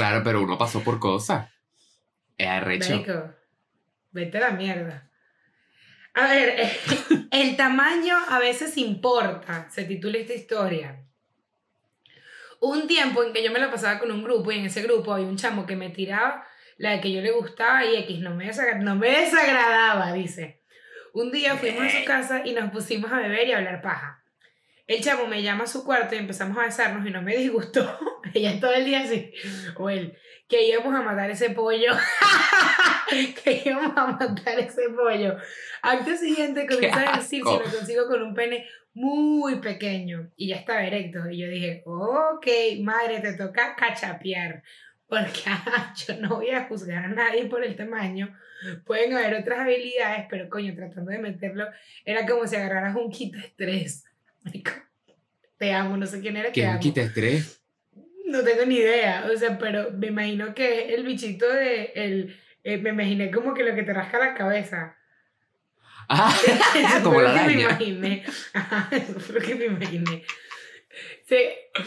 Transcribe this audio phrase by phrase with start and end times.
[0.00, 1.48] Claro, pero uno pasó por cosas.
[2.38, 2.90] Es arrecho.
[2.90, 3.34] Marico,
[4.12, 5.10] vete a la mierda.
[6.14, 6.72] A ver, eh,
[7.32, 11.04] el tamaño a veces importa, se titula esta historia.
[12.60, 15.12] Un tiempo en que yo me la pasaba con un grupo y en ese grupo
[15.12, 16.46] había un chamo que me tiraba
[16.78, 20.62] la de que yo le gustaba y X no me, desagra- no me desagradaba, dice.
[21.12, 24.24] Un día fuimos a su casa y nos pusimos a beber y a hablar paja.
[24.86, 27.98] El chamo me llama a su cuarto y empezamos a besarnos y no me disgustó.
[28.34, 29.32] Ella todo el día así.
[29.76, 30.16] O él,
[30.48, 31.92] que íbamos a matar ese pollo.
[33.44, 35.36] que íbamos a matar ese pollo.
[35.82, 37.62] Acto siguiente comienza a decir si asco.
[37.64, 41.28] lo consigo con un pene muy pequeño y ya estaba erecto.
[41.30, 42.46] Y yo dije, ok,
[42.82, 44.62] madre, te toca cachapear.
[45.06, 45.40] Porque
[46.06, 48.36] yo no voy a juzgar a nadie por el tamaño.
[48.84, 51.66] Pueden haber otras habilidades, pero coño, tratando de meterlo,
[52.04, 54.04] era como si agarraras un kit de estrés.
[55.56, 56.80] Te amo, no sé quién era, ¿Qué te un amo.
[56.80, 57.59] kit de estrés?
[58.30, 62.40] No tengo ni idea, o sea, pero me imagino que es el bichito de el,
[62.62, 64.96] eh, me imaginé como que lo que te rasca la cabeza.
[66.08, 66.34] Ah,
[66.74, 68.24] Eso como la que me imaginé.
[68.52, 70.24] Ajá, Eso fue lo que me imaginé.
[71.26, 71.36] Sí,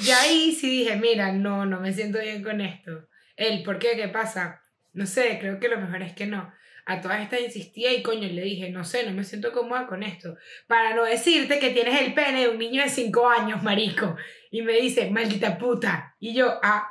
[0.02, 3.08] ya ahí sí dije, mira, no, no me siento bien con esto.
[3.36, 3.96] El, ¿por qué?
[3.96, 4.62] ¿Qué pasa?
[4.94, 6.54] No sé, creo que lo mejor es que no.
[6.86, 10.04] A todas estas insistía y coño, le dije, no sé, no me siento cómoda con
[10.04, 10.36] esto.
[10.68, 14.16] Para no decirte que tienes el pene de un niño de 5 años, marico.
[14.54, 16.16] Y me dice, maldita puta.
[16.20, 16.88] Y yo, ah.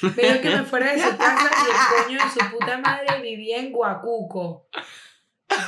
[0.00, 3.58] Dijo que me fuera de su casa y el coño de su puta madre vivía
[3.58, 4.70] en Guacuco.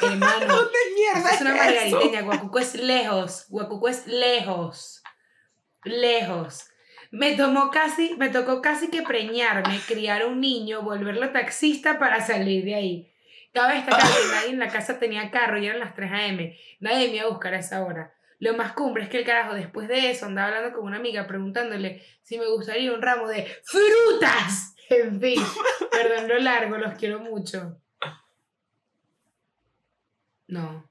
[0.00, 0.46] Hermano.
[0.54, 5.02] ¿Dónde mierda Es una margariteña, Guacuco es lejos, Guacuco es lejos,
[5.84, 6.70] lejos.
[7.10, 12.64] Me tomó casi, me tocó casi que preñarme, criar un niño, volverlo taxista para salir
[12.64, 13.12] de ahí.
[13.52, 16.58] Cabe destacar que nadie en la casa tenía carro y eran las 3 a.m.
[16.80, 18.15] Nadie me iba a buscar a esa hora.
[18.38, 21.26] Lo más cumbre es que el carajo después de eso andaba hablando con una amiga
[21.26, 24.72] preguntándole si me gustaría un ramo de frutas.
[24.88, 25.42] En fin,
[25.90, 27.80] perdón lo largo, los quiero mucho.
[30.46, 30.88] No.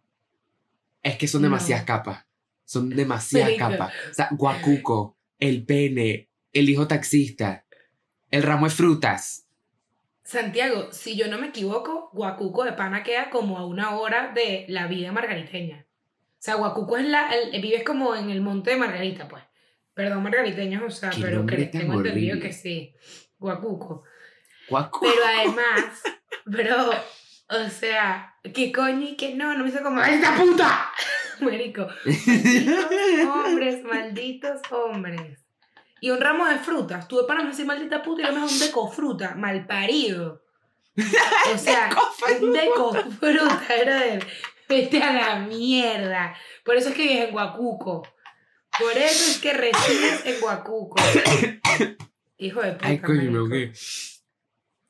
[1.02, 1.48] Es que son No.
[1.48, 2.26] demasiadas capas.
[2.66, 3.94] Son demasiadas capas.
[4.12, 7.66] O sea, guacuco, el pene, el hijo taxista,
[8.32, 9.48] el ramo de frutas.
[10.24, 14.66] Santiago, si yo no me equivoco, Guacuco de Pana queda como a una hora de
[14.68, 15.85] la vida margariteña.
[16.46, 17.30] O sea, Guacuco es la.
[17.34, 19.42] el- vives como en el monte de Margarita, pues.
[19.96, 22.94] Perdón, margariteños, o sea, pero tan tengo entendido que sí.
[23.40, 24.04] Guacuco.
[24.70, 25.00] Guacu.
[25.08, 26.04] Pero además,
[26.46, 26.92] bro,
[27.50, 29.58] o sea, ¿qué coño y qué no?
[29.58, 30.92] No me hizo como ¡Esta puta!
[31.40, 31.88] Marico.
[32.06, 35.48] Malditos hombres, malditos hombres.
[36.00, 37.08] Y un ramo de frutas.
[37.08, 40.44] Tuve para no decir maldita puta y además un deco fruta, mal parido.
[41.56, 41.90] O sea,
[42.40, 44.28] un deco fruta, brother.
[44.68, 46.36] Vete a la mierda.
[46.64, 48.08] Por eso es que vives en Guacuco.
[48.80, 50.96] Por eso es que resides en Guacuco.
[52.38, 52.88] Hijo de puta.
[52.88, 53.48] Ay, coño.